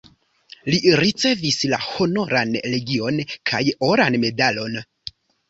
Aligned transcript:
Li 0.73 0.77
ricevis 0.99 1.59
la 1.73 1.79
Honoran 1.89 2.57
legion 2.73 3.21
kaj 3.53 3.61
oran 3.91 4.19
medalon. 4.27 4.83